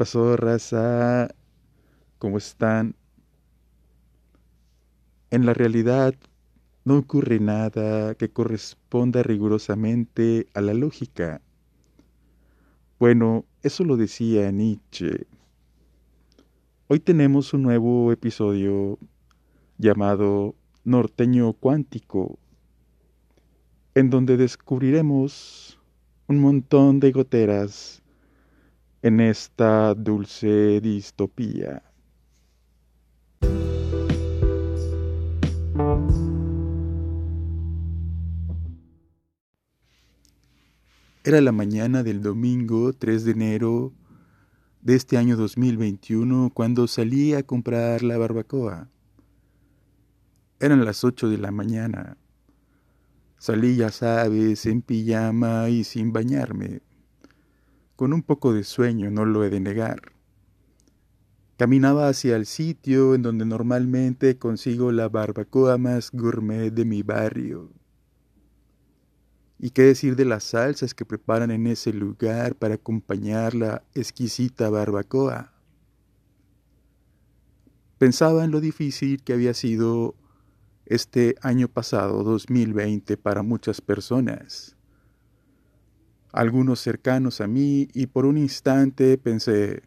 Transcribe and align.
pasó, 0.00 0.34
raza? 0.34 1.28
¿Cómo 2.18 2.38
están? 2.38 2.94
En 5.30 5.44
la 5.44 5.52
realidad 5.52 6.14
no 6.86 6.96
ocurre 6.96 7.38
nada 7.38 8.14
que 8.14 8.30
corresponda 8.30 9.22
rigurosamente 9.22 10.46
a 10.54 10.62
la 10.62 10.72
lógica. 10.72 11.42
Bueno, 12.98 13.44
eso 13.62 13.84
lo 13.84 13.98
decía 13.98 14.50
Nietzsche. 14.50 15.26
Hoy 16.88 17.00
tenemos 17.00 17.52
un 17.52 17.64
nuevo 17.64 18.10
episodio 18.10 18.98
llamado 19.76 20.54
Norteño 20.82 21.52
Cuántico, 21.52 22.38
en 23.94 24.08
donde 24.08 24.38
descubriremos 24.38 25.78
un 26.26 26.38
montón 26.38 27.00
de 27.00 27.12
goteras 27.12 27.99
en 29.02 29.20
esta 29.20 29.94
dulce 29.94 30.80
distopía. 30.80 31.82
Era 41.22 41.40
la 41.40 41.52
mañana 41.52 42.02
del 42.02 42.22
domingo 42.22 42.92
3 42.92 43.24
de 43.24 43.30
enero 43.32 43.92
de 44.82 44.96
este 44.96 45.16
año 45.16 45.36
2021 45.36 46.50
cuando 46.52 46.86
salí 46.86 47.34
a 47.34 47.42
comprar 47.42 48.02
la 48.02 48.18
barbacoa. 48.18 48.88
Eran 50.58 50.84
las 50.84 51.04
8 51.04 51.28
de 51.28 51.38
la 51.38 51.50
mañana. 51.50 52.18
Salí, 53.38 53.76
ya 53.76 53.90
sabes, 53.90 54.66
en 54.66 54.82
pijama 54.82 55.70
y 55.70 55.84
sin 55.84 56.12
bañarme. 56.12 56.82
Con 58.00 58.14
un 58.14 58.22
poco 58.22 58.54
de 58.54 58.64
sueño, 58.64 59.10
no 59.10 59.26
lo 59.26 59.44
he 59.44 59.50
de 59.50 59.60
negar. 59.60 60.12
Caminaba 61.58 62.08
hacia 62.08 62.34
el 62.34 62.46
sitio 62.46 63.14
en 63.14 63.20
donde 63.20 63.44
normalmente 63.44 64.38
consigo 64.38 64.90
la 64.90 65.10
barbacoa 65.10 65.76
más 65.76 66.10
gourmet 66.10 66.72
de 66.72 66.86
mi 66.86 67.02
barrio. 67.02 67.70
¿Y 69.58 69.72
qué 69.72 69.82
decir 69.82 70.16
de 70.16 70.24
las 70.24 70.44
salsas 70.44 70.94
que 70.94 71.04
preparan 71.04 71.50
en 71.50 71.66
ese 71.66 71.92
lugar 71.92 72.54
para 72.54 72.76
acompañar 72.76 73.54
la 73.54 73.84
exquisita 73.92 74.70
barbacoa? 74.70 75.52
Pensaba 77.98 78.46
en 78.46 78.50
lo 78.50 78.62
difícil 78.62 79.22
que 79.22 79.34
había 79.34 79.52
sido 79.52 80.14
este 80.86 81.34
año 81.42 81.68
pasado, 81.68 82.24
2020, 82.24 83.18
para 83.18 83.42
muchas 83.42 83.82
personas, 83.82 84.74
algunos 86.32 86.80
cercanos 86.80 87.40
a 87.40 87.46
mí, 87.46 87.88
y 87.92 88.06
por 88.06 88.26
un 88.26 88.38
instante 88.38 89.18
pensé, 89.18 89.82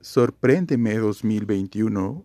sorpréndeme 0.00 0.96
2021. 0.96 2.24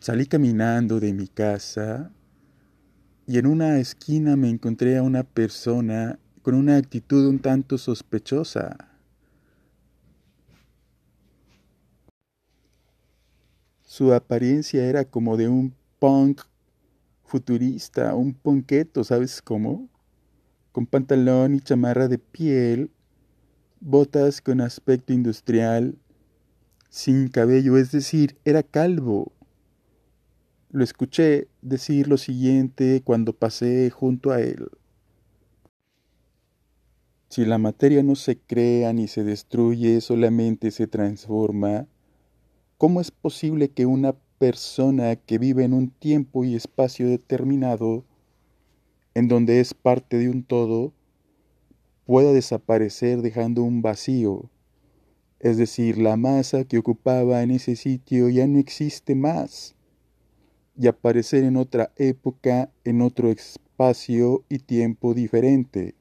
Salí 0.00 0.26
caminando 0.26 1.00
de 1.00 1.12
mi 1.12 1.28
casa 1.28 2.10
y 3.26 3.36
en 3.36 3.46
una 3.46 3.78
esquina 3.78 4.36
me 4.36 4.48
encontré 4.48 4.96
a 4.96 5.02
una 5.02 5.22
persona 5.22 6.18
con 6.40 6.54
una 6.54 6.78
actitud 6.78 7.26
un 7.26 7.40
tanto 7.40 7.76
sospechosa. 7.76 8.97
Su 13.98 14.14
apariencia 14.14 14.86
era 14.86 15.04
como 15.04 15.36
de 15.36 15.48
un 15.48 15.74
punk 15.98 16.42
futurista, 17.24 18.14
un 18.14 18.32
ponqueto, 18.32 19.02
¿sabes 19.02 19.42
cómo? 19.42 19.88
Con 20.70 20.86
pantalón 20.86 21.56
y 21.56 21.60
chamarra 21.60 22.06
de 22.06 22.18
piel, 22.18 22.92
botas 23.80 24.40
con 24.40 24.60
aspecto 24.60 25.12
industrial, 25.12 25.98
sin 26.88 27.26
cabello, 27.26 27.76
es 27.76 27.90
decir, 27.90 28.38
era 28.44 28.62
calvo. 28.62 29.32
Lo 30.70 30.84
escuché 30.84 31.48
decir 31.60 32.06
lo 32.06 32.18
siguiente 32.18 33.02
cuando 33.04 33.32
pasé 33.32 33.90
junto 33.90 34.30
a 34.30 34.40
él. 34.40 34.68
Si 37.30 37.44
la 37.44 37.58
materia 37.58 38.04
no 38.04 38.14
se 38.14 38.38
crea 38.38 38.92
ni 38.92 39.08
se 39.08 39.24
destruye, 39.24 40.00
solamente 40.00 40.70
se 40.70 40.86
transforma, 40.86 41.88
¿cómo 42.78 43.00
es 43.00 43.10
posible 43.10 43.70
que 43.70 43.86
una 43.86 44.14
persona 44.38 45.16
que 45.16 45.38
vive 45.38 45.64
en 45.64 45.74
un 45.74 45.90
tiempo 45.90 46.44
y 46.44 46.54
espacio 46.54 47.08
determinado, 47.08 48.04
en 49.14 49.26
donde 49.26 49.58
es 49.58 49.74
parte 49.74 50.16
de 50.16 50.30
un 50.30 50.44
todo, 50.44 50.92
pueda 52.06 52.32
desaparecer 52.32 53.20
dejando 53.20 53.64
un 53.64 53.82
vacío? 53.82 54.48
Es 55.40 55.56
decir, 55.56 55.98
la 55.98 56.16
masa 56.16 56.64
que 56.64 56.78
ocupaba 56.78 57.42
en 57.42 57.50
ese 57.50 57.74
sitio 57.74 58.28
ya 58.28 58.46
no 58.46 58.60
existe 58.60 59.16
más 59.16 59.74
y 60.76 60.86
aparecer 60.86 61.42
en 61.42 61.56
otra 61.56 61.92
época, 61.96 62.70
en 62.84 63.02
otro 63.02 63.28
espacio 63.28 64.44
y 64.48 64.60
tiempo 64.60 65.14
diferente. 65.14 65.96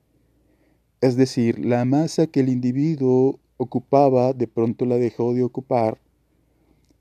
Es 1.02 1.16
decir, 1.16 1.58
la 1.58 1.86
masa 1.86 2.28
que 2.28 2.42
el 2.42 2.50
individuo 2.50 3.40
ocupaba 3.58 4.34
de 4.34 4.48
pronto 4.48 4.86
la 4.86 4.98
dejó 4.98 5.34
de 5.34 5.44
ocupar 5.44 6.00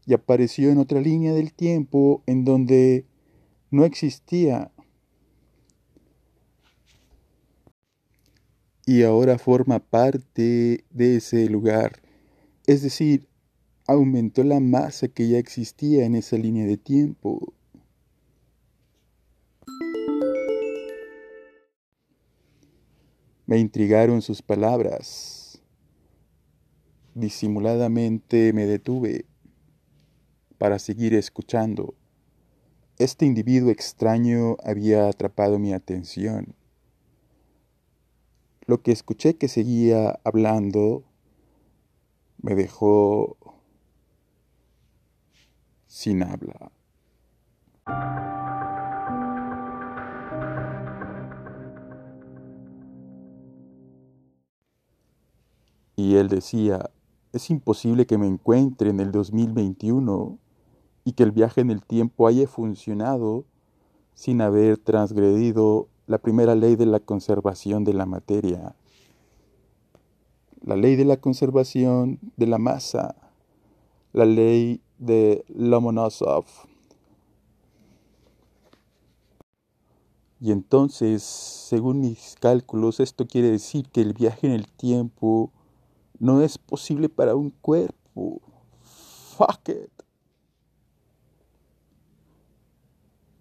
y 0.06 0.15
apareció 0.15 0.71
en 0.71 0.78
otra 0.78 1.00
línea 1.00 1.33
del 1.33 1.53
tiempo 1.53 2.22
en 2.27 2.44
donde 2.44 3.06
no 3.71 3.84
existía. 3.84 4.71
Y 8.87 9.03
ahora 9.03 9.37
forma 9.37 9.81
parte 9.81 10.84
de 10.91 11.16
ese 11.16 11.50
lugar. 11.50 12.00
Es 12.69 12.83
decir, 12.83 13.28
aumentó 13.89 14.45
la 14.45 14.61
masa 14.61 15.09
que 15.09 15.28
ya 15.28 15.39
existía 15.39 16.06
en 16.06 16.15
esa 16.15 16.37
línea 16.37 16.66
de 16.66 16.77
tiempo. 16.77 17.53
Me 23.45 23.59
intrigaron 23.59 24.22
sus 24.22 24.41
palabras. 24.41 25.61
Disimuladamente 27.15 28.53
me 28.53 28.66
detuve 28.66 29.25
para 30.59 30.78
seguir 30.78 31.15
escuchando. 31.15 31.94
Este 32.99 33.27
individuo 33.27 33.71
extraño 33.71 34.56
había 34.65 35.09
atrapado 35.09 35.59
mi 35.59 35.72
atención. 35.72 36.55
Lo 38.66 38.83
que 38.83 38.93
escuché 38.93 39.37
que 39.37 39.49
seguía 39.49 40.19
hablando 40.25 41.05
me 42.43 42.55
dejó 42.55 43.37
sin 45.87 46.22
habla. 46.22 46.72
Y 55.97 56.16
él 56.16 56.28
decía, 56.28 56.91
es 57.33 57.50
imposible 57.50 58.06
que 58.06 58.19
me 58.19 58.27
encuentre 58.27 58.91
en 58.91 59.00
el 59.00 59.12
2021 59.12 60.39
y 61.06 61.12
que 61.12 61.22
el 61.22 61.31
viaje 61.31 61.61
en 61.61 61.71
el 61.71 61.84
tiempo 61.84 62.27
haya 62.27 62.49
funcionado 62.49 63.44
sin 64.15 64.41
haber 64.41 64.77
transgredido 64.77 65.87
la 66.09 66.19
primera 66.19 66.56
ley 66.56 66.75
de 66.75 66.84
la 66.84 66.98
conservación 66.98 67.84
de 67.84 67.95
la 67.95 68.07
materia, 68.07 68.75
la 70.65 70.75
ley 70.75 70.97
de 70.97 71.04
la 71.04 71.16
conservación 71.19 72.19
de 72.36 72.48
la 72.48 72.59
masa, 72.59 73.15
la 74.13 74.25
ley 74.25 74.81
de 74.98 75.45
Lomonosov. 75.48 76.45
Y 80.41 80.51
entonces, 80.51 81.22
según 81.22 82.01
mis 82.01 82.34
cálculos, 82.41 82.98
esto 82.98 83.28
quiere 83.28 83.53
decir 83.53 83.89
que 83.91 84.01
el 84.01 84.13
viaje 84.13 84.48
en 84.48 84.54
el 84.54 84.66
tiempo 84.66 85.53
no 86.19 86.42
es 86.42 86.59
posible 86.59 87.09
para 87.09 87.36
un 87.36 87.51
cuerpo. 87.51 88.41
Fuck 89.36 89.69
it. 89.69 90.06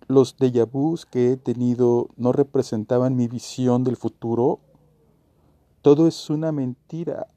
Los 0.07 0.37
déjà 0.37 0.65
vus 0.65 1.05
que 1.05 1.31
he 1.31 1.37
tenido 1.37 2.09
no 2.15 2.31
representaban 2.31 3.15
mi 3.15 3.27
visión 3.27 3.83
del 3.83 3.97
futuro. 3.97 4.59
Todo 5.81 6.07
es 6.07 6.29
una 6.29 6.51
mentira. 6.51 7.27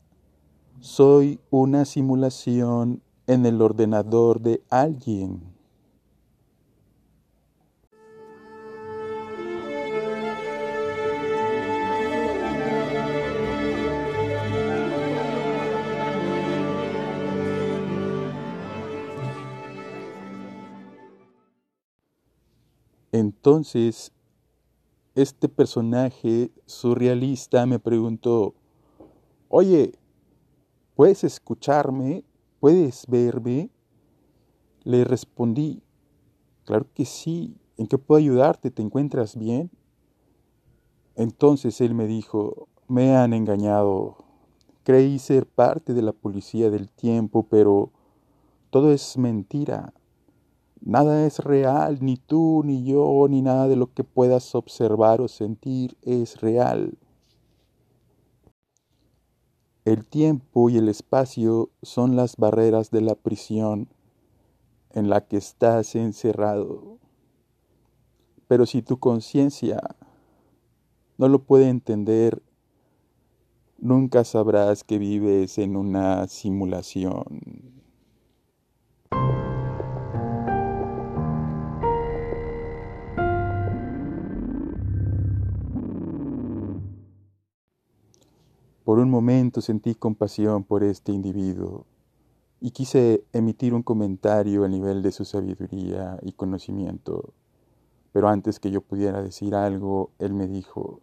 Soy 0.81 1.41
una 1.51 1.87
simulación 1.87 3.03
en 3.27 3.47
el 3.47 3.63
ordenador 3.63 4.41
de 4.41 4.63
alguien. 4.69 5.58
Entonces, 23.19 24.13
este 25.17 25.49
personaje 25.49 26.53
surrealista 26.67 27.67
me 27.67 27.81
preguntó, 27.81 28.55
oye, 29.49 29.99
¿puedes 30.95 31.25
escucharme? 31.25 32.25
¿Puedes 32.61 33.07
verme? 33.09 33.71
Le 34.85 35.03
respondí, 35.03 35.83
claro 36.65 36.87
que 36.95 37.05
sí, 37.05 37.57
¿en 37.77 37.89
qué 37.89 37.99
puedo 37.99 38.21
ayudarte? 38.21 38.71
¿Te 38.71 38.83
encuentras 38.83 39.37
bien? 39.37 39.71
Entonces 41.17 41.81
él 41.81 41.95
me 41.95 42.07
dijo, 42.07 42.69
me 42.87 43.17
han 43.17 43.33
engañado. 43.33 44.17
Creí 44.85 45.19
ser 45.19 45.45
parte 45.45 45.93
de 45.93 46.03
la 46.03 46.13
policía 46.13 46.71
del 46.71 46.89
tiempo, 46.89 47.49
pero 47.51 47.91
todo 48.71 48.93
es 48.93 49.19
mentira. 49.19 49.93
Nada 50.81 51.27
es 51.27 51.39
real, 51.41 51.99
ni 52.01 52.17
tú, 52.17 52.63
ni 52.65 52.85
yo, 52.85 53.27
ni 53.29 53.43
nada 53.43 53.69
de 53.69 53.77
lo 53.77 53.93
que 53.93 54.05
puedas 54.05 54.55
observar 54.55 55.21
o 55.21 55.29
sentir 55.29 55.97
es 56.03 56.41
real. 56.41 56.99
El 59.85 60.07
tiempo 60.07 60.69
y 60.69 60.77
el 60.77 60.89
espacio 60.89 61.71
son 61.83 62.15
las 62.15 62.37
barreras 62.37 62.91
de 62.91 63.01
la 63.01 63.15
prisión 63.15 63.89
en 64.91 65.09
la 65.09 65.27
que 65.27 65.37
estás 65.37 65.95
encerrado. 65.95 66.99
Pero 68.49 68.67
si 68.67 68.83
tu 68.83 68.99
conciencia 68.99 69.81
no 71.17 71.29
lo 71.29 71.45
puede 71.45 71.69
entender, 71.69 72.43
nunca 73.79 74.25
sabrás 74.25 74.85
que 74.85 74.99
vives 74.99 75.59
en 75.59 75.77
una 75.77 76.29
simulación. 76.29 77.78
Por 88.89 89.01
un 89.01 89.11
momento 89.11 89.61
sentí 89.61 89.95
compasión 89.95 90.65
por 90.65 90.83
este 90.83 91.13
individuo 91.13 91.85
y 92.59 92.71
quise 92.71 93.23
emitir 93.35 93.75
un 93.75 93.83
comentario 93.83 94.65
a 94.65 94.69
nivel 94.69 95.03
de 95.03 95.13
su 95.13 95.27
sabiduría 95.27 96.19
y 96.23 96.33
conocimiento. 96.33 97.35
Pero 98.13 98.31
antes 98.31 98.59
que 98.59 98.71
yo 98.71 98.81
pudiera 98.81 99.21
decir 99.21 99.55
algo, 99.55 100.13
él 100.19 100.33
me 100.33 100.49
dijo, 100.49 101.01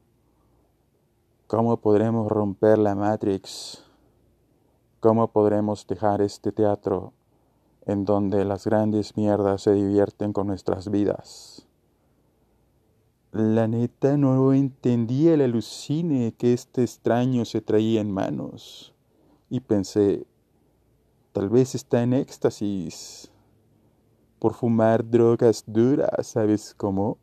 ¿cómo 1.46 1.78
podremos 1.78 2.28
romper 2.28 2.80
la 2.80 2.96
Matrix? 2.96 3.86
¿Cómo 5.00 5.28
podremos 5.28 5.86
dejar 5.86 6.24
este 6.24 6.52
teatro 6.52 7.14
en 7.86 8.04
donde 8.04 8.46
las 8.46 8.66
grandes 8.66 9.16
mierdas 9.16 9.62
se 9.62 9.74
divierten 9.74 10.34
con 10.34 10.48
nuestras 10.48 10.90
vidas? 10.90 11.65
La 13.38 13.68
neta 13.68 14.16
no 14.16 14.54
entendía 14.54 15.34
el 15.34 15.42
alucine 15.42 16.34
que 16.38 16.54
este 16.54 16.84
extraño 16.84 17.44
se 17.44 17.60
traía 17.60 18.00
en 18.00 18.10
manos. 18.10 18.94
Y 19.50 19.60
pensé, 19.60 20.26
tal 21.34 21.50
vez 21.50 21.76
está 21.76 22.02
en 22.02 22.14
éxtasis 22.14 23.30
por 24.40 24.54
fumar 24.54 25.06
drogas 25.10 25.66
duras, 25.68 26.28
¿sabes 26.28 26.74
cómo? 26.78 27.18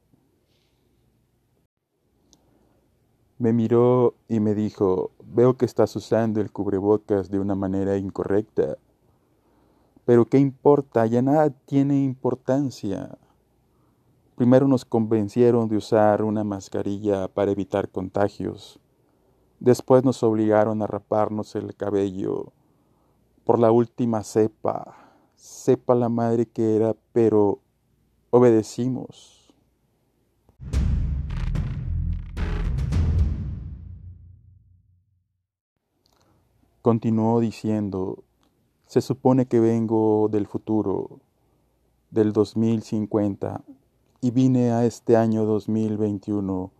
Me 3.38 3.54
miró 3.54 4.14
y 4.28 4.38
me 4.38 4.54
dijo, 4.54 5.12
veo 5.24 5.56
que 5.56 5.64
estás 5.64 5.96
usando 5.96 6.42
el 6.42 6.52
cubrebocas 6.52 7.30
de 7.30 7.40
una 7.40 7.54
manera 7.54 7.96
incorrecta. 7.96 8.76
Pero 10.04 10.26
¿qué 10.26 10.36
importa? 10.36 11.06
Ya 11.06 11.22
nada 11.22 11.48
tiene 11.48 12.04
importancia. 12.04 13.16
Primero 14.36 14.66
nos 14.66 14.86
convencieron 14.86 15.68
de 15.68 15.76
usar 15.76 16.22
una 16.22 16.42
mascarilla 16.42 17.28
para 17.28 17.50
evitar 17.50 17.90
contagios. 17.90 18.80
Después 19.60 20.04
nos 20.04 20.22
obligaron 20.22 20.80
a 20.80 20.86
raparnos 20.86 21.54
el 21.54 21.76
cabello 21.76 22.52
por 23.44 23.58
la 23.58 23.70
última 23.70 24.24
cepa. 24.24 24.96
Sepa 25.36 25.94
la 25.94 26.08
madre 26.08 26.46
que 26.46 26.76
era, 26.76 26.96
pero 27.12 27.60
obedecimos. 28.30 29.54
Continuó 36.80 37.38
diciendo, 37.38 38.24
se 38.86 39.02
supone 39.02 39.46
que 39.46 39.60
vengo 39.60 40.28
del 40.30 40.46
futuro, 40.46 41.20
del 42.10 42.32
2050 42.32 43.62
y 44.24 44.30
vine 44.30 44.70
a 44.70 44.86
este 44.86 45.16
año 45.16 45.44
2021 45.44 46.70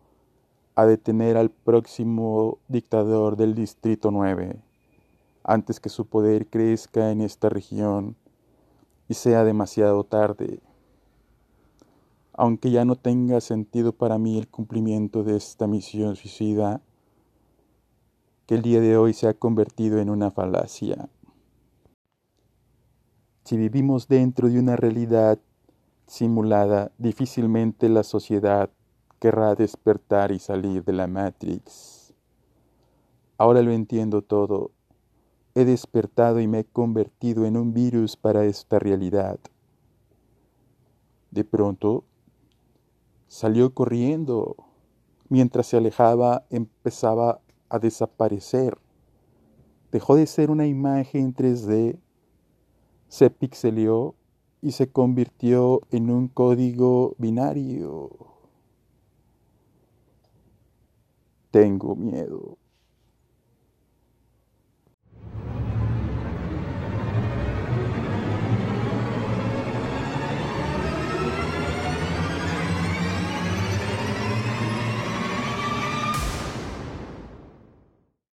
a 0.77 0.87
detener 0.87 1.37
al 1.37 1.51
próximo 1.51 2.59
dictador 2.69 3.37
del 3.37 3.57
Distrito 3.57 4.13
9, 4.13 4.63
antes 5.43 5.81
que 5.81 5.89
su 5.89 6.07
poder 6.07 6.47
crezca 6.47 7.11
en 7.11 7.21
esta 7.21 7.49
región 7.49 8.15
y 9.09 9.15
sea 9.15 9.43
demasiado 9.43 10.05
tarde. 10.05 10.61
Aunque 12.33 12.71
ya 12.71 12.85
no 12.85 12.95
tenga 12.95 13.41
sentido 13.41 13.93
para 13.93 14.19
mí 14.19 14.39
el 14.39 14.47
cumplimiento 14.47 15.25
de 15.25 15.37
esta 15.37 15.67
misión 15.67 16.15
suicida, 16.15 16.81
que 18.47 18.55
el 18.55 18.63
día 18.63 18.81
de 18.81 18.97
hoy 18.97 19.15
se 19.15 19.27
ha 19.27 19.35
convertido 19.35 19.99
en 19.99 20.11
una 20.11 20.31
falacia. 20.31 21.09
Si 23.45 23.57
vivimos 23.57 24.07
dentro 24.07 24.49
de 24.49 24.61
una 24.61 24.77
realidad 24.77 25.41
simulada, 26.07 26.93
difícilmente 26.99 27.89
la 27.89 28.03
sociedad 28.03 28.71
querrá 29.19 29.55
despertar 29.55 30.33
y 30.33 30.39
salir 30.39 30.85
de 30.85 30.93
la 30.93 31.07
Matrix. 31.07 32.13
Ahora 33.39 33.63
lo 33.63 33.73
entiendo 33.73 34.23
todo. 34.23 34.73
He 35.55 35.65
despertado 35.65 36.41
y 36.41 36.49
me 36.49 36.61
he 36.61 36.65
convertido 36.65 37.45
en 37.47 37.57
un 37.57 37.73
virus 37.73 38.17
para 38.17 38.45
esta 38.45 38.79
realidad. 38.79 39.39
De 41.31 41.45
pronto, 41.45 42.05
salió 43.29 43.73
corriendo. 43.75 44.57
Mientras 45.29 45.67
se 45.67 45.77
alejaba, 45.77 46.45
empezaba 46.51 47.41
a 47.69 47.79
desaparecer. 47.79 48.77
Dejó 49.91 50.17
de 50.17 50.27
ser 50.27 50.51
una 50.51 50.67
imagen 50.67 51.35
3D, 51.35 51.99
se 53.09 53.31
pixelió 53.31 54.15
y 54.63 54.71
se 54.73 54.91
convirtió 54.91 55.81
en 55.91 56.09
un 56.09 56.29
código 56.29 57.15
binario. 57.19 58.11
Tengo 61.51 61.97
miedo. 61.97 62.57